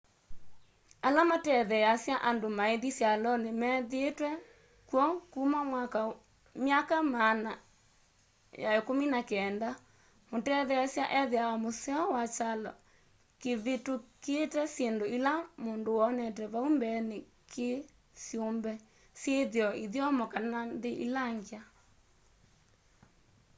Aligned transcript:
ala 1.07 1.21
matetheasya 1.31 2.15
andu 2.29 2.47
maithi 2.59 2.89
syaloni 2.97 3.49
methiitwe 3.61 4.29
kw'o 4.87 5.05
kuma 5.31 5.59
myaka 6.65 6.95
maana 7.13 7.51
ya 8.63 8.71
19 8.79 10.31
mutetheesya 10.31 11.03
ethiawa 11.19 11.55
museo 11.65 12.01
kwa 12.11 12.23
kyalo 12.35 12.71
kivitukite 13.41 14.61
syindu 14.75 15.05
ila 15.17 15.33
mundu 15.63 15.89
wonete 15.99 16.43
vau 16.53 16.67
mbeeni 16.75 17.17
ki 17.51 17.69
syumbe 18.25 18.71
syithio 19.21 19.67
ithyomo 19.83 20.25
kana 20.33 20.59
nthi 20.73 20.91
ila 21.05 21.23
ngya 21.35 21.61